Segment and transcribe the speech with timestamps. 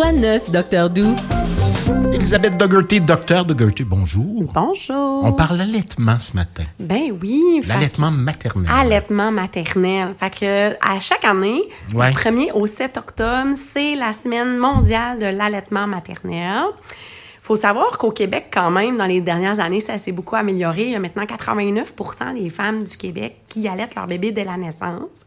[0.00, 1.14] Quoi de neuf, Docteur Doux?
[2.14, 4.44] Elisabeth Dougherty, docteur Dougherty, bonjour.
[4.54, 5.22] Bonjour.
[5.26, 6.62] On parle allaitement ce matin.
[6.78, 7.60] Ben oui.
[7.68, 8.66] L'allaitement maternel.
[8.74, 10.14] Allaitement maternel.
[10.18, 11.60] Fait que à chaque année,
[11.92, 12.08] Ouais.
[12.08, 16.62] du 1er au 7 octobre, c'est la semaine mondiale de l'allaitement maternel.
[17.42, 20.84] faut savoir qu'au Québec, quand même, dans les dernières années, ça s'est beaucoup amélioré.
[20.84, 24.56] Il y a maintenant 89% des femmes du Québec qui allaitent leur bébé dès la
[24.56, 25.26] naissance.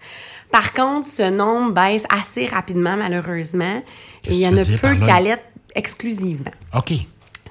[0.50, 3.82] Par contre, ce nombre baisse assez rapidement, malheureusement.
[4.28, 5.46] Et il y en a peu qui allaitent
[5.76, 6.52] exclusivement.
[6.76, 6.94] OK.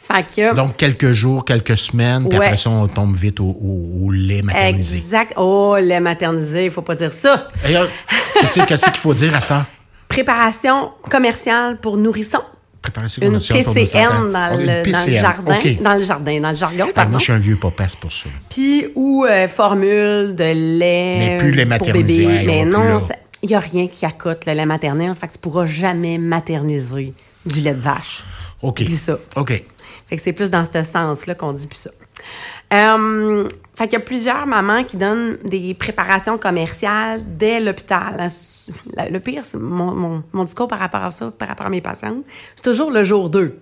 [0.00, 0.54] Fait que...
[0.56, 2.46] Donc, quelques jours, quelques semaines, puis Ouais.
[2.46, 4.96] après ça, on tombe vite au, au- au lait maternisé.
[4.96, 5.32] Exact.
[5.36, 7.46] Oh, lait maternisé, il faut pas dire ça.
[7.62, 7.88] D'ailleurs,
[8.40, 9.64] qu'est-ce qu'il faut dire à cette heure?
[10.08, 12.42] Préparation commerciale pour nourrissons.
[12.82, 14.24] Préparation Une pour PCN enfants.
[14.28, 15.20] dans, Oh, une le, dans le PCN.
[15.20, 15.59] jardin.
[15.80, 17.10] Dans le jardin, dans le jargon, Ah, pardon.
[17.12, 18.28] moi, je suis un vieux papa, c'est pour ça.
[18.50, 22.34] Puis, ou euh, formule de lait Mais plus lait pour maternisé, bébé.
[22.34, 22.98] hey, on Mais non.
[23.42, 25.14] Il n'y a rien qui accote le lait maternel.
[25.14, 27.12] Fait que tu pourras jamais materniser
[27.45, 28.23] du lait de vache.
[28.62, 28.80] OK.
[28.80, 29.18] Oublie ça.
[29.37, 29.51] OK.
[30.07, 31.90] Fait que c'est plus dans ce sens-là qu'on dit plus ça.
[32.73, 38.26] Euh, fait qu'il y a plusieurs mamans qui donnent des préparations commerciales dès l'hôpital.
[38.96, 41.70] La- Le pire, c'est mon, mon- mon discours par rapport à ça, par rapport à
[41.70, 42.24] mes patientes,
[42.57, 43.59] c'est toujours le jour 2.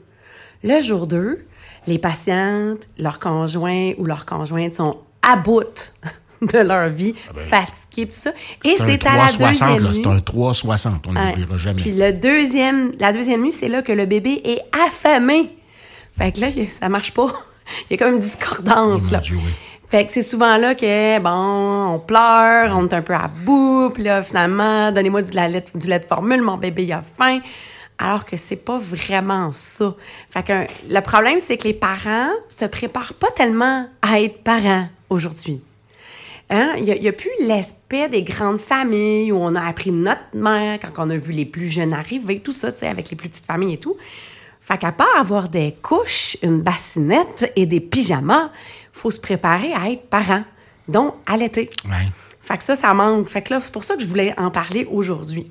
[0.63, 1.45] Le jour 2,
[1.87, 5.95] les patientes, leurs conjoints ou leurs conjointes sont à bout
[6.43, 7.15] de leur vie,
[7.49, 8.31] fatiguées, tout ça.
[8.65, 9.39] Et c'est à la 360,
[9.79, 10.01] deuxième nuit.
[10.03, 11.27] C'est un 360, on Ouais.
[11.31, 11.81] n'oubliera jamais.
[11.81, 15.51] Puis le deuxième, la deuxième nuit, c'est là que le bébé est affamé.
[16.17, 17.27] Fait que là, ça marche pas.
[17.91, 19.05] Il y a comme une discordance.
[19.09, 19.19] Oh, là.
[19.19, 19.53] Dieu, oui.
[19.89, 23.91] Fait que c'est souvent là que, bon, on pleure, on est un peu à bout,
[23.93, 27.41] puis là, finalement, donnez-moi du, lait, du lait de formule, mon bébé, il a faim.
[27.99, 29.95] Alors que c'est pas vraiment ça.
[30.31, 34.89] Fait que le problème, c'est que les parents se préparent pas tellement à être parents
[35.11, 35.61] aujourd'hui.
[36.51, 36.75] Hein?
[36.79, 41.07] Il n'y a, plus l'aspect des grandes familles où on a appris notre mère quand
[41.07, 43.47] on a vu les plus jeunes arriver, tout ça, tu sais, avec les plus petites
[43.47, 43.97] familles et tout.
[44.61, 48.51] Fait qu'à part avoir des couches, une bassinette et des pyjamas,
[48.93, 50.43] faut se préparer à être parent,
[50.89, 51.71] donc allaiter.
[51.85, 52.09] Ouais.
[52.43, 53.29] Fait que ça, ça manque.
[53.29, 55.51] Fait que là, c'est pour ça que je voulais en parler aujourd'hui.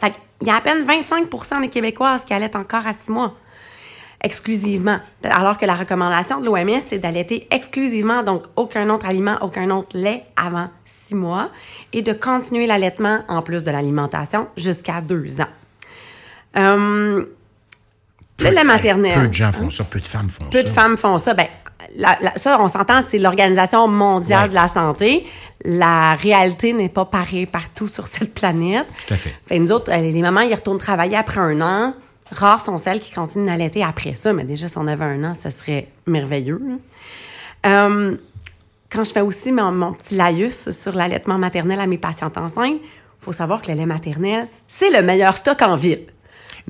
[0.00, 3.34] Fait qu'il y a à peine 25% des Québécoises qui allaitent encore à six mois.
[4.22, 4.98] Exclusivement.
[5.24, 9.90] Alors que la recommandation de l'OMS, c'est d'allaiter exclusivement, donc aucun autre aliment, aucun autre
[9.94, 11.50] lait avant six mois,
[11.92, 15.48] et de continuer l'allaitement en plus de l'alimentation jusqu'à deux ans.
[16.56, 17.24] Euh,
[18.40, 19.20] le lait maternel.
[19.20, 20.64] Peu de gens font ça, peu de femmes font Peu ça.
[20.64, 21.34] de femmes font ça.
[21.34, 21.46] Ben,
[21.96, 24.48] la- la- ça, on s'entend, c'est l'Organisation mondiale Ouais.
[24.50, 25.26] de la santé.
[25.64, 28.86] La réalité n'est pas pareille partout sur cette planète.
[29.06, 29.34] Tout à fait.
[29.46, 31.94] Fait, nous autres, euh, les mamans, ils retournent travailler après un an.
[32.32, 35.34] Rares sont celles qui continuent d'allaiter après ça, mais déjà, si on avait un an,
[35.34, 36.60] ce serait merveilleux.
[37.64, 38.16] Euh,
[38.90, 42.78] quand je fais aussi mon, mon petit laïus sur l'allaitement maternel à mes patientes enceintes,
[42.82, 46.06] il faut savoir que le lait maternel, c'est le meilleur stock en ville.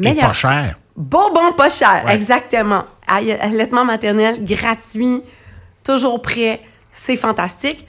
[0.03, 0.79] Et pas cher.
[0.95, 2.15] Bon, bon, pas cher, Ouais.
[2.15, 2.85] exactement.
[3.07, 5.23] All- Allaitement maternel, gratuit,
[5.85, 6.61] toujours prêt,
[6.93, 7.87] c'est fantastique.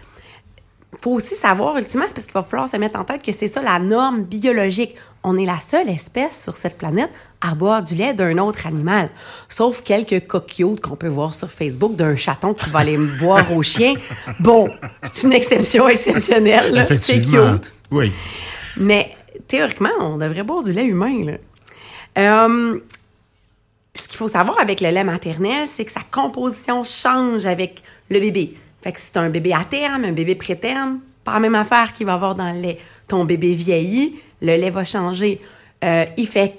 [1.02, 3.48] Faut aussi savoir, ultimement, c'est parce qu'il va falloir se mettre en tête que c'est
[3.48, 4.96] ça la norme biologique.
[5.24, 7.10] On est la seule espèce sur cette planète
[7.42, 9.10] à boire du lait d'un autre animal.
[9.50, 13.62] Sauf quelques coquillots qu'on peut voir sur Facebook d'un chaton qui va aller boire au
[13.62, 13.94] chien.
[14.40, 14.70] Bon,
[15.04, 16.74] c'est une exception exceptionnelle.
[16.74, 16.86] là.
[16.98, 17.74] C'est cute.
[17.92, 18.12] Oui.
[18.78, 19.14] Mais
[19.48, 21.22] théoriquement, on devrait boire du lait humain.
[21.24, 21.34] Là.
[22.18, 22.80] Euh,
[23.94, 28.20] ce qu'il faut savoir avec le lait maternel, c'est que sa composition change avec le
[28.20, 28.58] bébé.
[28.88, 31.92] Fait que si c'est un bébé à terme, un bébé préterme, pas la même affaire
[31.92, 32.80] qu'il va avoir dans le lait.
[33.10, 35.42] Ton bébé vieillit, le lait va changer.
[35.84, 36.56] Euh, il fait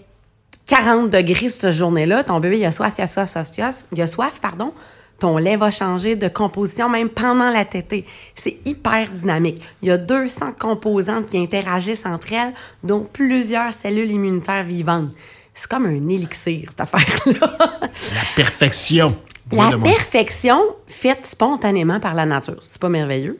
[0.67, 4.03] 40 degrés cette journée-là, ton bébé il a soif, il a soif, soif, soif, il
[4.03, 4.75] a soif, pardon.
[5.19, 8.05] Ton lait va changer de composition même pendant la tétée.
[8.35, 9.63] C'est hyper dynamique.
[9.81, 12.53] Il y a 200 composantes qui interagissent entre elles,
[12.85, 15.13] dont plusieurs cellules immunitaires vivantes.
[15.55, 17.57] C'est comme un élixir, cette affaire-là.
[17.81, 19.17] La perfection.
[19.53, 22.57] La perfection faite spontanément par la nature.
[22.61, 23.39] C'est pas merveilleux.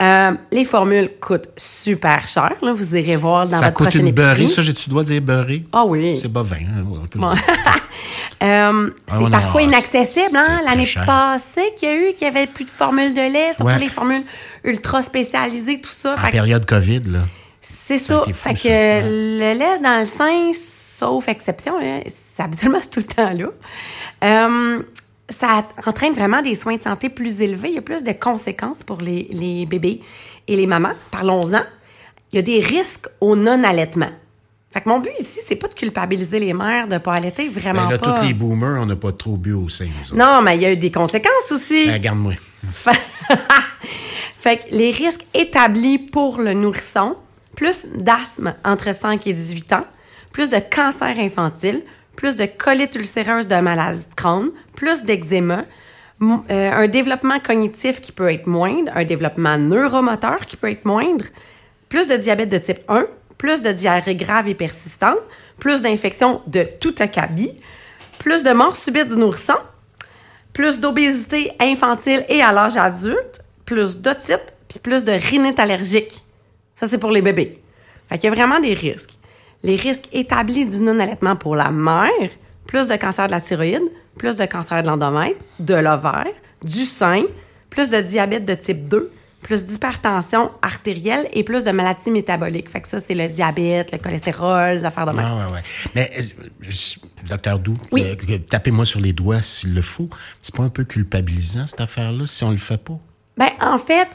[0.00, 2.54] Euh, les formules coûtent super cher.
[2.62, 2.72] Là.
[2.72, 5.20] Vous irez voir dans Ça votre coûte prochaine une beurrée, ça, j'ai- tu dois dire
[5.20, 5.64] beurrée?
[5.72, 6.16] Ah oui.
[6.20, 7.32] C'est hein, le Bon.
[7.32, 7.42] dire.
[8.40, 10.36] Euh, Ah, c'est parfois c'est- inaccessible.
[10.36, 10.60] Hein?
[10.64, 13.72] L'année passée, qu'il y a eu, qu'il y avait plus de formules de lait, surtout
[13.72, 13.78] Ouais.
[13.80, 14.22] les formules
[14.62, 16.14] ultra spécialisées, tout ça.
[16.14, 17.18] En Fait que période COVID, là.
[17.60, 18.22] c'est Ça ça.
[18.24, 18.68] fou, fait que ça.
[18.68, 19.02] Ouais.
[19.04, 23.46] le lait dans le sein, sauf exception, là, c'est habituellement tout le temps là.
[24.22, 24.82] Euh,
[25.28, 27.68] ça entraîne vraiment des soins de santé plus élevés.
[27.68, 30.00] Il y a plus de conséquences pour les, les bébés
[30.46, 30.94] et les mamans.
[31.10, 31.62] Parlons-en.
[32.32, 34.10] Il y a des risques au non-allaitement.
[34.70, 37.84] Fait que mon but ici, c'est pas de culpabiliser les mères de pas allaiter, vraiment
[37.84, 38.20] Ben là, pas.
[38.20, 39.86] tous les boomers, on n'a pas trop bu au sein.
[40.12, 41.86] Non, mais il y a eu des conséquences aussi.
[41.86, 42.34] Ben, Regarde-moi.
[44.38, 47.16] Fait que les risques établis pour le nourrisson,
[47.56, 49.84] plus d'asthme entre 5 et 18 ans,
[50.32, 51.82] plus de cancer infantile,
[52.18, 55.62] plus de colite ulcéreuse de maladie de Crohn, plus d'eczéma,
[56.20, 61.26] euh, un développement cognitif qui peut être moindre, un développement neuromoteur qui peut être moindre,
[61.88, 63.06] plus de diabète de type 1,
[63.38, 65.20] plus de diarrhée grave et persistante,
[65.60, 67.52] plus d'infections de tout acabit,
[68.18, 69.58] plus de mort subite du nourrisson,
[70.52, 76.24] plus d'obésité infantile et à l'âge adulte, plus d'otite, puis plus de rhinite allergique.
[76.74, 77.62] Ça, c'est pour les bébés.
[78.08, 79.17] Fait qu'il y a vraiment des risques.
[79.62, 82.10] Les risques établis du non-allaitement pour la mère,
[82.66, 83.82] plus de cancer de la thyroïde,
[84.16, 86.26] plus de cancer de l'endomètre, de l'ovaire,
[86.62, 87.24] du sein,
[87.70, 89.10] plus de diabète de type 2,
[89.42, 92.68] plus d'hypertension artérielle et plus de maladies métaboliques.
[92.68, 95.24] Fait que ça, c'est le diabète, le cholestérol, les affaires de même.
[95.24, 95.62] Ah, ouais, ouais.
[95.94, 96.68] Mais, euh,
[97.28, 98.04] docteur Doux, Oui.
[98.04, 100.08] euh, tapez-moi sur les doigts s'il le faut.
[100.42, 102.98] C'est pas un peu culpabilisant, cette affaire-là, si on le fait pas?
[103.36, 104.08] Ben, en fait,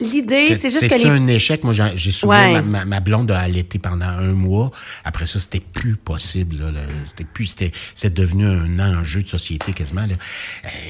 [0.00, 1.62] l'idée, c'est juste que les un échec?
[1.64, 2.54] Moi, j'ai souvent Ouais.
[2.54, 4.70] ma, ma- ma blonde a allaité pendant un mois.
[5.04, 6.56] Après ça, c'était plus possible.
[6.58, 6.80] là, là.
[7.06, 7.46] C'était plus,
[7.94, 10.06] c'était, devenu un enjeu de société quasiment.
[10.06, 10.14] Là.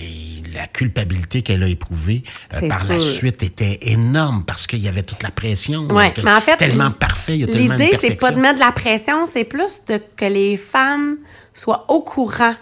[0.00, 2.22] Et la culpabilité qu'elle a éprouvée
[2.54, 5.82] euh, par la suite était énorme parce qu'il y avait toute la pression.
[5.88, 8.30] Ouais, que mais en fait, tellement parfait, il y a tellement de L'idée, c'est pas
[8.32, 11.16] de mettre de la pression, c'est plus de que les femmes
[11.54, 12.54] soient au courant.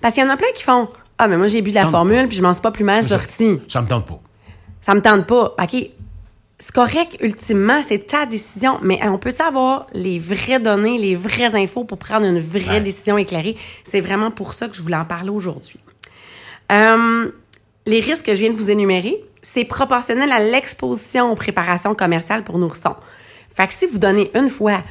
[0.00, 0.88] Parce qu'il y en a plein qui font
[1.18, 2.26] Ah, mais moi, j'ai bu de la Tente formule, pas.
[2.28, 3.58] puis je m'en suis pas plus mal Ça, sortie.
[3.68, 4.20] Ça me tente pas.
[4.82, 5.54] Ça me tente pas.
[5.60, 5.76] OK.
[6.58, 11.54] C'est correct, ultimement, c'est ta décision, mais on peut avoir les vraies données, les vraies
[11.54, 12.80] infos pour prendre une vraie Ouais.
[12.80, 13.56] décision éclairée?
[13.84, 15.78] C'est vraiment pour ça que je voulais en parler aujourd'hui.
[16.72, 17.30] Euh,
[17.84, 22.42] les risques que je viens de vous énumérer, c'est proportionnel à l'exposition aux préparations commerciales
[22.42, 22.96] pour nourrissons.
[23.54, 24.82] Fait que si vous donnez une fois,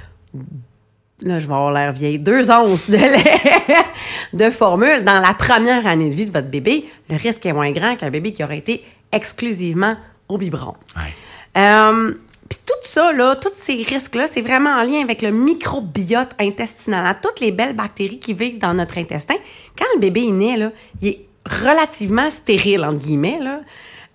[1.24, 3.84] là, je vais avoir l'air vieille, deux onces de lait
[4.34, 7.72] de formule dans la première année de vie de votre bébé, le risque est moins
[7.72, 9.96] grand qu'un bébé qui aurait été exclusivement
[10.30, 10.76] au biberon.
[10.96, 11.02] Ouais.
[11.58, 12.14] Euh,
[12.50, 17.06] Puis tout ça, là, tous ces risques-là, c'est vraiment en lien avec le microbiote intestinal.
[17.06, 17.18] hein.
[17.22, 19.36] Toutes les belles bactéries qui vivent dans notre intestin.
[19.78, 20.72] Quand le bébé est né, là,
[21.02, 23.40] il est relativement stérile, entre guillemets.
[23.42, 23.62] Là.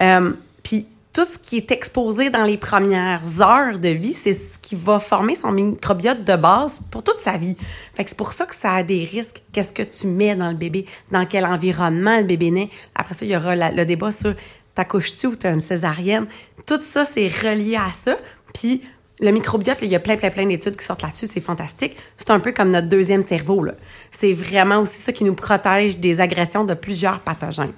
[0.02, 0.32] Euh,
[0.62, 4.76] Puis tout ce qui est exposé dans les premières heures de vie, c'est ce qui
[4.76, 7.56] va former son microbiote de base pour toute sa vie.
[7.94, 9.42] Fait que c'est pour ça que ça a des risques.
[9.52, 10.86] Qu'est-ce que tu mets dans le bébé?
[11.10, 12.70] Dans quel environnement le bébé naît?
[12.94, 14.34] Après ça, il y aura le débat sur
[14.74, 16.26] t'accouches-tu ou t'as une césarienne?
[16.66, 18.16] Tout ça, c'est relié à ça.
[18.54, 18.82] Puis
[19.20, 21.26] le microbiote, il y a plein, plein, plein d'études qui sortent là-dessus.
[21.26, 21.96] C'est fantastique.
[22.16, 23.64] C'est un peu comme notre deuxième cerveau.
[24.10, 27.72] C'est vraiment aussi ça qui nous protège des agressions de plusieurs pathogènes.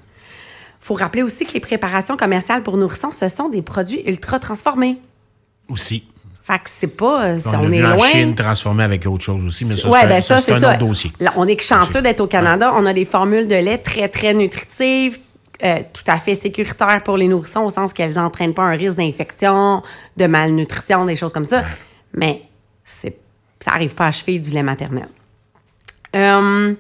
[0.81, 4.99] faut rappeler aussi que les préparations commerciales pour nourrissons, ce sont des produits ultra transformés.
[5.69, 6.05] Aussi.
[6.45, 7.25] Fait que c'est pas...
[7.25, 8.07] euh, si On, on, est vu en loin...
[8.07, 10.71] Chine transformé avec autre chose aussi, mais ça, Ouais, c'est un, ben ça, c'est un
[10.71, 11.13] autre dossier.
[11.21, 12.73] Là, on est chanceux d'être au Canada.
[12.75, 15.19] On a des formules de lait très, très nutritives,
[15.65, 18.97] euh, tout à fait sécuritaires pour les nourrissons, au sens qu'elles n'entraînent pas un risque
[18.97, 19.83] d'infection,
[20.17, 21.65] de malnutrition, des choses comme ça.
[22.15, 22.43] Mais
[22.85, 23.17] c'est,
[23.61, 25.09] ça n'arrive pas à cheville du lait maternel.
[26.17, 26.75] Euh,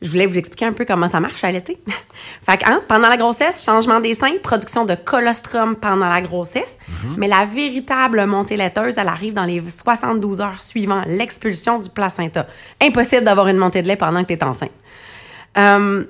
[0.00, 1.78] je voulais vous expliquer un peu comment ça marche à l'été.
[2.42, 6.76] fait que, hein, pendant la grossesse, changement des seins, production de colostrum pendant la grossesse.
[7.16, 12.46] Mais la véritable montée laiteuse, elle arrive dans les 72 heures suivant l'expulsion du placenta.
[12.80, 14.70] Impossible d'avoir une montée de lait pendant que tu es enceinte.
[15.56, 16.04] Euh,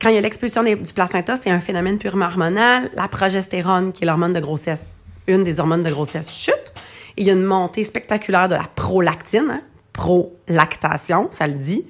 [0.00, 2.90] quand il y a l'expulsion du placenta, c'est un phénomène purement hormonal.
[2.94, 4.96] La progestérone, qui est l'hormone de grossesse,
[5.26, 6.72] une des hormones de grossesse, chute.
[7.16, 9.60] Et il y a une montée spectaculaire de la prolactine, hein,
[9.92, 11.86] prolactation, ça le dit.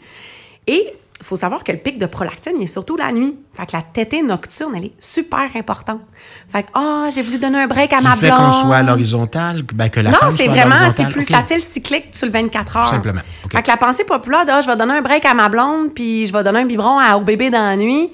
[0.66, 3.34] Et il faut savoir que le pic de prolactine, il est surtout la nuit.
[3.56, 6.00] Fait que la tétée nocturne, elle est super importante.
[6.48, 8.38] Fait que, ah, j'ai voulu donner un break à Tu ma fais blonde.
[8.40, 11.30] qu'on soit à l'horizontale, ben que la Non, c'est vraiment, c'est plus OK.
[11.30, 12.84] satile cyclique sur le 24 heures.
[12.84, 13.22] Tout simplement.
[13.50, 15.94] Fait que la pensée populaire de, ah, je vais donner un break à ma blonde,
[15.94, 18.10] puis je vais donner un biberon à- au bébé dans la nuit.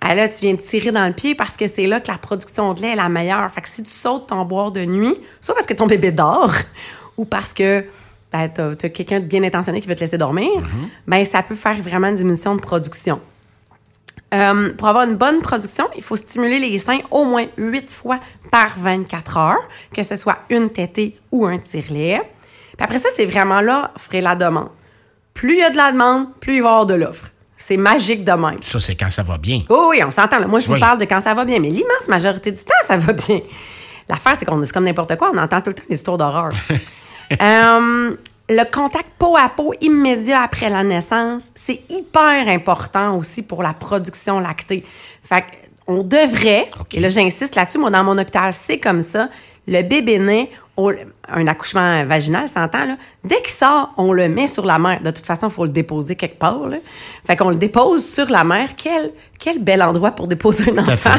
[0.00, 2.18] Ah, là, tu viens de tirer dans le pied parce que c'est là que la
[2.18, 3.50] production de lait est la meilleure.
[3.50, 6.52] Fait que si tu sautes ton boire de nuit, soit parce que ton bébé dort,
[7.18, 7.84] ou parce que
[8.36, 10.88] ben, t'as, t'as quelqu'un de bien intentionné qui veut te laisser dormir, Mm-hmm.
[11.06, 13.20] ben, ça peut faire vraiment une diminution de production.
[14.34, 18.18] Euh, pour avoir une bonne production, il faut stimuler les seins au moins 8 fois
[18.50, 22.20] par 24 heures, que ce soit une tétée ou un tire-lait.
[22.76, 24.68] Puis après ça, c'est vraiment là, offrir la demande.
[25.32, 27.26] Plus il y a de la demande, plus il va y avoir de l'offre.
[27.56, 28.62] C'est magique de même.
[28.62, 29.62] Ça, c'est quand ça va bien.
[29.70, 30.38] Oh oui, on s'entend.
[30.40, 30.46] là.
[30.46, 32.96] Moi, je vous parle de quand ça va bien, mais l'immense majorité du temps, ça
[32.98, 33.40] va bien.
[34.08, 35.30] L'affaire, c'est qu'on est comme n'importe quoi.
[35.32, 36.50] On entend tout le temps des histoires d'horreur.
[37.32, 38.16] Euh,
[38.48, 43.72] le contact peau à peau immédiat après la naissance, c'est hyper important aussi pour la
[43.72, 44.84] production lactée.
[45.22, 45.44] Fait
[45.88, 49.28] on devrait, et là j'insiste là-dessus, moi dans mon hôpital, c'est comme ça,
[49.68, 50.92] le bébé naît, on-
[51.28, 55.00] un accouchement vaginal, s'entend, dès qu'il sort, on le met sur la mère.
[55.02, 56.68] De toute façon, il faut le déposer quelque part.
[56.68, 56.76] Là.
[57.26, 58.70] Fait qu'on le dépose sur la mère.
[58.76, 61.14] Quel, quel bel endroit pour déposer un enfant.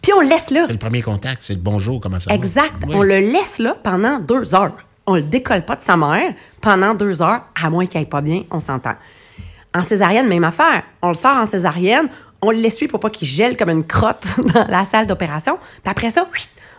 [0.00, 0.62] Puis on le laisse là.
[0.66, 2.36] C'est le premier contact, c'est le bonjour, comment ça va?
[2.36, 2.74] Exact.
[2.86, 2.94] Oui.
[2.94, 4.72] On le laisse là pendant deux heures.
[5.06, 8.20] On le décolle pas de sa mère pendant deux heures, à moins qu'il aille pas
[8.20, 8.94] bien, on s'entend.
[9.74, 10.82] En césarienne, même affaire.
[11.02, 12.08] On le sort en césarienne,
[12.42, 15.58] on l'essuie pour pas qu'il gèle comme une crotte dans la salle d'opération.
[15.82, 16.26] Puis après ça,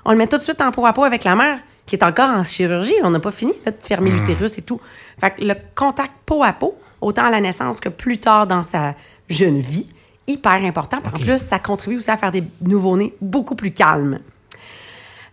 [0.06, 2.04] on le met tout de suite en peau à peau avec la mère, qui est
[2.04, 2.96] encore en chirurgie.
[3.04, 4.82] On n'a pas fini là, de fermer l'utérus et tout.
[5.20, 8.64] Fait que le contact peau à peau, autant à la naissance que plus tard dans
[8.64, 8.94] sa
[9.30, 9.88] jeune vie,
[10.28, 10.98] hyper important.
[10.98, 14.20] En plus, ça contribue aussi à faire des nouveau-nés beaucoup plus calmes.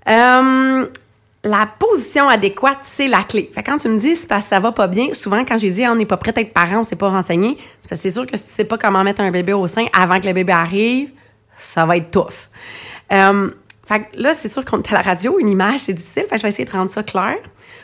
[0.09, 0.87] Euh,
[1.45, 3.51] la position adéquate, c'est la clé.
[3.53, 5.71] Fait quand tu me dis c'est parce que ça va pas bien, souvent quand j'ai
[5.71, 8.01] dit Ah, on n'est pas prêt à être parent, on s'est pas renseigné, c'est parce
[8.01, 10.19] que c'est sûr que si tu sais pas comment mettre un bébé au sein avant
[10.21, 11.11] que le bébé arrive,
[11.57, 12.49] ça va être tough.
[13.13, 13.51] Euh,
[13.87, 16.23] fait que là, c'est sûr qu'on est à la radio, une image, c'est difficile.
[16.23, 17.37] Fait que je vais essayer de rendre ça clair.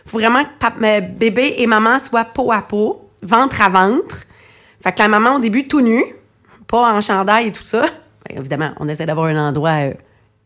[0.06, 4.24] Faut vraiment que euh, bébé et maman soient peau à peau, ventre à ventre.
[4.82, 6.02] Fait que la maman, au début, tout nu,
[6.66, 7.82] pas en chandail et tout ça.
[7.82, 9.92] Ben, évidemment, on essaie d'avoir un endroit euh,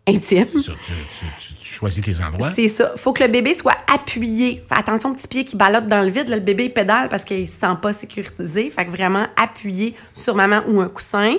[0.07, 0.45] intime.
[0.47, 2.51] Ça, tu, tu- tu- tu choisis tes endroits.
[2.55, 2.93] C'est ça.
[2.97, 4.63] Faut que le bébé soit appuyé.
[4.69, 6.29] Fais attention au petit pied qui ballotte dans le vide.
[6.29, 8.69] Là, le bébé il pédale parce qu'il se sent pas sécurisé.
[8.71, 11.35] Fait que vraiment appuyé sur maman ou un coussin.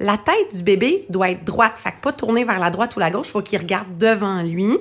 [0.00, 1.72] La tête du bébé doit être droite.
[1.76, 3.28] Fait que pas tourner vers la droite ou la gauche.
[3.28, 4.76] Faut qu'il regarde devant lui.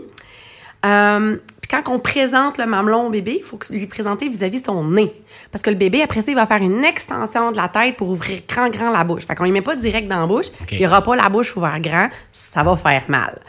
[0.85, 1.37] Euh,
[1.73, 5.11] quand on présente le mamelon au bébé, il faut lui présenter vis-à-vis son nez.
[5.51, 8.09] Parce que le bébé, après ça, il va faire une extension de la tête pour
[8.09, 9.25] ouvrir grand, grand la bouche.
[9.25, 10.47] Fait qu'on ne met pas direct dans la bouche.
[10.71, 12.09] Il n'y aura pas la bouche ouverte grand.
[12.31, 13.39] Ça va faire mal.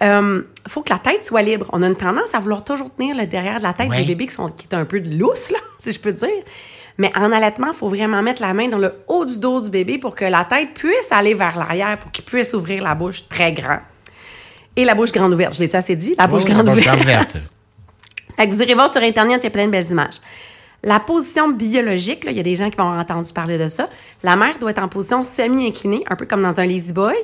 [0.00, 1.66] Il faut que la tête soit libre.
[1.72, 3.98] On a une tendance à vouloir toujours tenir le derrière de la tête Ouais.
[3.98, 6.28] des bébés qui, sont, qui est un peu de lousse, là, si je peux dire.
[6.98, 9.68] Mais en allaitement, il faut vraiment mettre la main dans le haut du dos du
[9.68, 13.28] bébé pour que la tête puisse aller vers l'arrière, pour qu'il puisse ouvrir la bouche
[13.28, 13.80] très grand.
[14.76, 15.54] Et la bouche grande ouverte.
[15.54, 16.14] Je l'ai-tu assez dit?
[16.18, 17.06] La bouche grande la bouche ouverte.
[17.32, 17.42] grande.
[18.36, 20.20] Fait que vous irez voir sur Internet, il y a plein de belles images.
[20.82, 23.88] La position biologique, il y a des gens qui vont entendu parler de ça.
[24.22, 27.14] La mère doit être en position semi-inclinée, un peu comme dans un lazy boy.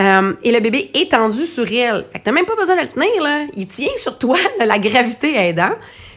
[0.00, 2.04] Euh, et le bébé étendu sur elle.
[2.10, 3.44] Fait que t'as même pas besoin de le tenir, là.
[3.54, 5.70] Il tient sur toi, là, la gravité aidant.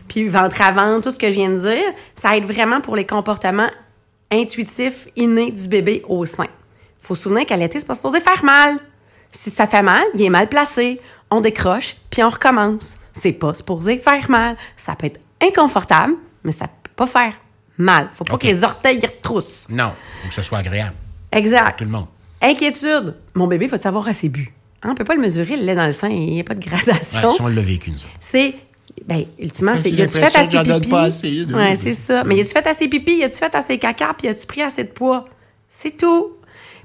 [0.08, 2.96] Puis ventre à ventre, tout ce que je viens de dire, ça aide vraiment pour
[2.96, 3.70] les comportements
[4.32, 6.48] intuitifs innés du bébé au sein.
[7.04, 8.78] Faut se souvenir qu'à l'été, c'est pas supposé faire mal.
[9.32, 11.00] Si ça fait mal, il est mal placé.
[11.31, 12.98] On décroche, puis on recommence.
[13.13, 14.55] C'est pas supposé faire mal.
[14.77, 17.34] Ça peut être inconfortable, mais ça peut pas faire
[17.77, 18.10] mal.
[18.13, 19.65] Faut pas que les orteils y retroussent.
[19.69, 19.91] Non,
[20.24, 20.96] faut que ce soit agréable.
[21.31, 21.77] Exact.
[21.79, 22.07] Tout le monde.
[22.41, 23.15] Inquiétude.
[23.36, 24.53] Mon bébé, faut savoir à ses buts?
[24.84, 26.53] Hein, on peut pas le mesurer, le lait dans le sein, il n'y a pas
[26.53, 27.31] de Ouais, gradation.
[27.31, 28.55] si on l'a vécu, nous c'est.
[29.05, 29.91] Ben, ultimement, c'est.
[29.91, 30.96] Y a-tu fait assez pipi?
[30.96, 32.24] assez, de- Ouais, c'est ça.
[32.24, 33.17] Mais y a-tu fait assez pipi?
[33.17, 34.13] Y a-tu fait assez caca?
[34.17, 35.25] Puis y a-tu pris assez de poids?
[35.69, 36.37] C'est tout.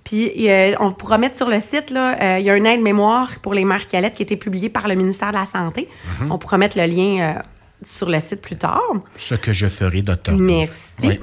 [0.05, 3.31] Puis a- on pourra mettre sur le site, là, euh, il y a un aide-mémoire
[3.41, 5.89] pour les mères qui allaitent qui a été publié par le ministère de la Santé.
[6.21, 6.33] Mhm.
[6.33, 7.43] On pourra mettre le lien euh,
[7.83, 8.81] sur le site plus tard.
[9.17, 10.37] Ce que je ferai, docteur.
[10.37, 10.79] Merci.
[11.05, 11.21] Oui.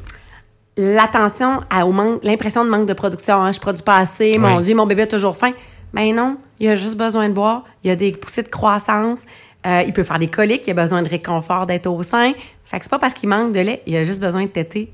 [0.77, 3.35] L'attention à- au manque, l'impression de manque de production.
[3.41, 4.59] Hein, je produis pas assez, mon.
[4.61, 5.51] Dieu, mon bébé a toujours faim.
[5.93, 7.65] Ben non, il a juste besoin de boire.
[7.83, 9.23] Il a des poussées de croissance.
[9.67, 10.67] Euh, il peut faire des coliques.
[10.67, 12.31] Il a besoin de réconfort d'être au sein.
[12.63, 13.81] Fait que c'est pas parce qu'il manque de lait.
[13.87, 14.93] Il a juste besoin de téter.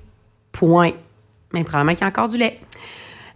[0.53, 0.93] Point.
[1.53, 2.59] Mais probablement qu'il y a encore du lait.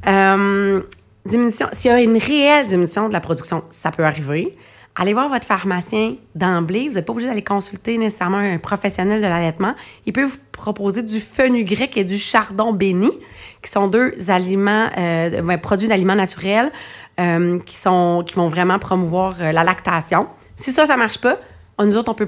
[0.07, 0.81] Euh,
[1.25, 1.67] diminution.
[1.71, 4.55] S'il y a une réelle diminution de la production, ça peut arriver.
[4.95, 6.89] Allez voir votre pharmacien d'emblée.
[6.89, 9.75] Vous n'êtes pas obligé d'aller consulter nécessairement un professionnel de l'allaitement.
[10.05, 13.11] Il peut vous proposer du fenugrec et du chardon béni,
[13.61, 16.71] qui sont deux aliments, euh, ben, produits d'aliments naturels
[17.19, 20.27] euh, qui, sont, qui vont vraiment promouvoir la lactation.
[20.55, 21.37] Si ça, ça marche pas,
[21.79, 22.27] nous autres, on peut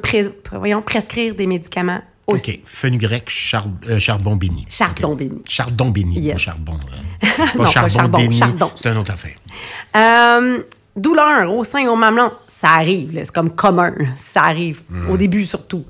[0.54, 2.02] voyons, prescrire des médicaments
[2.32, 2.52] aussi.
[2.52, 2.60] OK.
[2.66, 4.66] Fenugrec, char, euh, charbon béni.
[4.70, 5.18] Chardon OK.
[5.20, 5.42] béni.
[5.48, 6.34] Chardon béni, Yes.
[6.34, 6.74] pas charbon.
[6.74, 6.98] euh.
[7.22, 8.38] C'est Non, pas pas charbon charbon, béni.
[8.38, 8.72] chardon.
[8.76, 9.36] C'est une autre affaire.
[9.96, 10.64] Euh,
[10.96, 13.12] douleur au sein, au mamelon, ça arrive.
[13.24, 13.94] C'est comme commun.
[14.16, 14.82] Ça arrive.
[15.10, 15.86] Au début, surtout.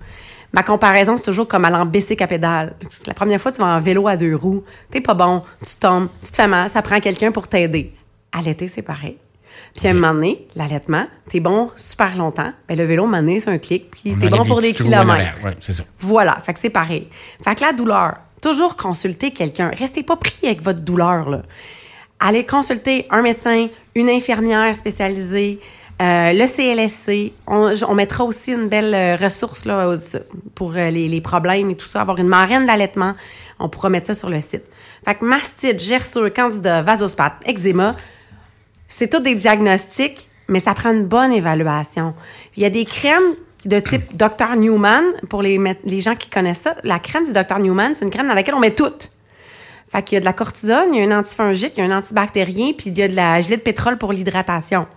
[0.54, 2.76] Ma comparaison, c'est toujours comme aller en bicycle à pédale.
[3.08, 4.64] La première fois, tu vas en vélo à deux roues.
[4.90, 7.94] T'es pas bon, tu tombes, tu te fais mal, ça prend quelqu'un pour t'aider.
[8.34, 9.16] À l'été, c'est pareil.
[9.76, 12.52] Puis à un moment donné, l'allaitement, t'es bon super longtemps.
[12.68, 14.74] Ben, le vélo, à un moment donné, c'est un clic, puis t'es bon pour des
[15.08, 15.38] kilomètres.
[15.46, 15.84] Ouais, ça.
[16.00, 17.08] Voilà, fait que c'est pareil.
[17.44, 19.72] Fait que la douleur, toujours consulter quelqu'un.
[19.78, 21.42] Restez pas pris avec votre douleur, là.
[22.20, 25.60] Allez consulter un médecin, une infirmière spécialisée,
[26.02, 27.34] euh, le CLSC.
[27.48, 30.18] On, on mettra aussi une belle euh, ressource là, aux-
[30.54, 33.14] pour euh, les, les problèmes et tout ça, avoir une marraine d'allaitement.
[33.60, 34.64] On pourra mettre ça sur le site.
[35.04, 37.96] Fait que mastite, gerçure, candida, vasospate, eczéma,
[38.92, 42.14] c'est tout des diagnostics, mais ça prend une bonne évaluation.
[42.58, 44.56] Il y a des crèmes de type Dr.
[44.58, 45.58] Newman, pour les,
[46.02, 46.76] gens qui connaissent ça.
[46.84, 47.60] La crème du Dr.
[47.60, 48.92] Newman, c'est une crème dans laquelle on met tout.
[49.88, 51.86] Fait qu'il y a de la cortisone, il y a un antifongique, il y a
[51.86, 54.88] un antibactérien, puis il y a de la gelée de pétrole pour l'hydratation.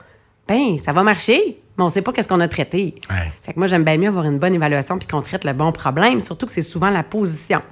[0.46, 2.96] Ben, ça va marcher, mais on sait pas qu'est-ce qu'on a traité.
[3.10, 3.32] Ouais.
[3.42, 5.72] Fait que moi, j'aime bien mieux avoir une bonne évaluation puis qu'on traite le bon
[5.72, 7.62] problème, surtout que c'est souvent la position.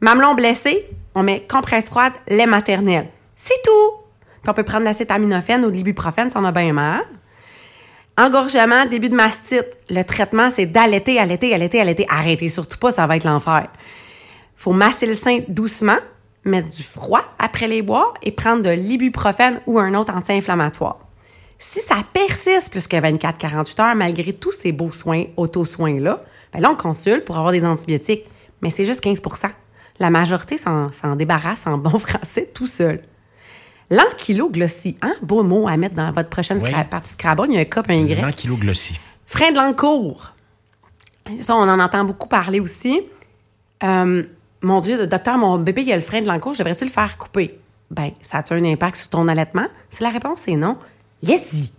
[0.00, 3.08] Mamelon blessé, on met compresse froide, lait maternel.
[3.36, 4.03] C'est tout.
[4.44, 7.00] Puis on peut prendre l'acétaminophène ou de l'ibuprofène si on a bien mal.
[8.18, 9.70] Engorgement, début de mastite.
[9.88, 12.06] Le traitement, c'est d'allaiter, allaiter, allaiter, allaiter.
[12.10, 13.68] Arrêtez surtout pas, ça va être l'enfer.
[14.54, 15.96] faut masser le sein doucement,
[16.44, 20.98] mettre du froid après les boire et prendre de l'ibuprofène ou un autre anti-inflammatoire.
[21.58, 26.22] Si ça persiste plus que 24-48 heures, malgré tous ces beaux soins, auto-soins-là,
[26.52, 28.26] ben là, on consulte pour avoir des antibiotiques.
[28.60, 29.48] Mais c'est juste 15%
[30.00, 33.00] La majorité s'en débarrasse en bon français tout seul.
[33.90, 35.14] L'ankyloglossie, hein?
[35.22, 36.70] Beau mot à mettre dans votre prochaine Oui.
[36.70, 37.46] scra- partie Scrabble.
[37.48, 38.20] Il y a un cop un Y.
[38.20, 38.98] L'ankyloglossie.
[39.26, 40.32] Frein de langue court.
[41.40, 43.02] Ça, on en entend beaucoup parler aussi.
[43.82, 44.22] Euh,
[44.62, 46.90] mon Dieu, docteur, mon bébé, il a le frein de langue court, je devrais-tu le
[46.90, 47.58] faire couper?
[47.90, 49.66] Ben, ça a-tu un impact sur ton allaitement?
[49.90, 50.76] Si la réponse est non,
[51.22, 51.70] laisse-y.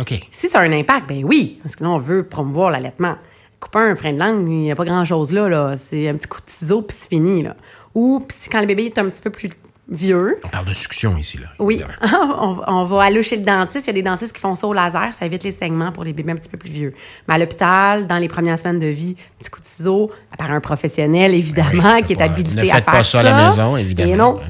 [0.00, 0.14] OK.
[0.30, 3.16] Si ça a un impact, ben oui, parce que là, on veut promouvoir l'allaitement.
[3.60, 5.76] Couper un frein de langue, il n'y a pas grand-chose là, là.
[5.76, 7.56] C'est un petit coup de ciseau, puis c'est fini, là.
[7.94, 9.50] Ou puis si quand le bébé est un petit peu plus
[9.88, 11.48] vieux, On parle de succion ici, là.
[11.58, 13.86] oui, on, on va aller chez le dentiste.
[13.86, 15.12] Il y a des dentistes qui font ça au laser.
[15.18, 16.94] Ça évite les saignements pour les bébés un petit peu plus vieux.
[17.28, 20.60] Mais à l'hôpital, dans les premières semaines de vie, petit coup de ciseau, par un
[20.60, 23.76] professionnel, évidemment, Oui, qui est habilité ne à faites faire pas ça à la maison,
[23.76, 24.12] évidemment.
[24.12, 24.34] Et non.
[24.36, 24.42] Ouais.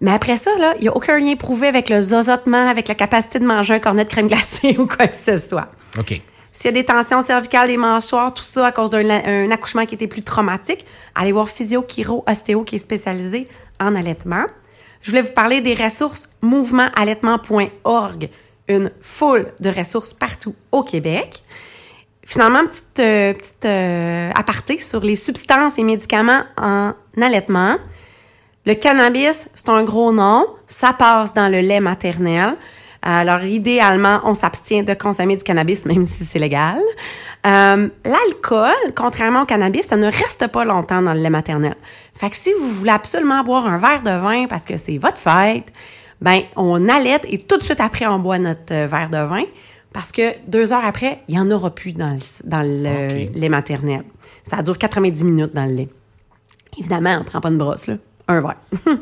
[0.00, 3.38] Mais après ça, il n'y a aucun lien prouvé avec le zozotement, avec la capacité
[3.38, 5.68] de manger un cornet de crème glacée ou quoi que ce soit.
[5.98, 6.20] OK.
[6.52, 9.84] S'il y a des tensions cervicales, des mâchoires, tout ça à cause d'un un accouchement
[9.84, 13.46] qui était plus traumatique, allez voir physio, chiro, ostéo qui est spécialisé
[13.80, 14.44] en allaitement.
[15.00, 18.28] Je voulais vous parler des ressources mouvementallaitement.org,
[18.68, 21.44] une foule de ressources partout au Québec.
[22.24, 27.76] Finalement, petite, euh, petite euh, aparté sur les substances et médicaments en allaitement.
[28.66, 30.48] Le cannabis, c'est un gros nom.
[30.66, 32.56] Ça passe dans le lait maternel.
[33.08, 36.80] Alors, idéalement, on s'abstient de consommer du cannabis, même si c'est légal.
[37.46, 41.76] Euh, L'alcool, contrairement au cannabis, ça ne reste pas longtemps dans le lait maternel.
[42.14, 45.18] Fait que si vous voulez absolument boire un verre de vin parce que c'est votre
[45.18, 45.72] fête,
[46.20, 49.44] ben on allaite et tout de suite après, on boit notre euh, verre de vin
[49.92, 53.48] parce que deux heures après, il n'y en aura plus dans le, dans le lait
[53.48, 54.02] maternel.
[54.42, 55.88] Ça dure 90 minutes dans le lait.
[56.76, 57.94] Évidemment, on ne prend pas une brosse, là.
[58.26, 58.56] Un verre.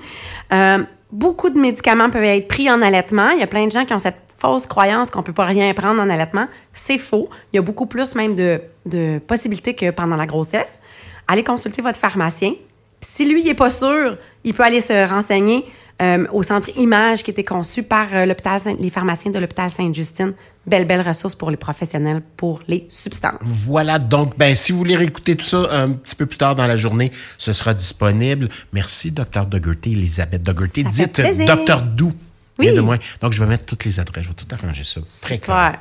[0.53, 3.31] Euh, beaucoup de médicaments peuvent être pris en allaitement.
[3.31, 5.45] Il y a plein de gens qui ont cette fausse croyance qu'on ne peut pas
[5.45, 6.49] rien prendre en allaitement.
[6.73, 7.31] C'est faux.
[7.53, 10.81] Il y a beaucoup plus même de, de possibilités que pendant la grossesse.
[11.29, 12.53] Allez consulter votre pharmacien.
[13.01, 15.65] Si lui, n'est pas sûr, il peut aller se renseigner
[16.03, 20.33] euh, au centre Image qui était conçu par euh, l'hôpital les pharmaciens de l'hôpital Sainte-Justine.
[20.67, 23.39] Belle, belle ressource pour les professionnels pour les substances.
[23.43, 26.67] Voilà, donc, ben, si vous voulez réécouter tout ça un petit peu plus tard dans
[26.67, 28.49] la journée, ce sera disponible.
[28.73, 29.47] Merci, Dr.
[29.47, 30.85] Dougherty, Elisabeth Dougherty.
[30.91, 31.47] Ça Dites.
[31.47, 31.83] Dr.
[31.83, 32.13] Dou.
[32.59, 32.67] Oui.
[32.67, 32.99] Bien de moins.
[33.21, 34.25] Donc, je vais mettre toutes les adresses.
[34.25, 35.01] Je vais tout arranger ça.
[35.23, 35.79] Très clair.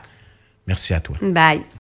[0.67, 1.17] Merci à toi.
[1.21, 1.63] Bye.